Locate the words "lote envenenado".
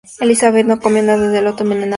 1.45-1.89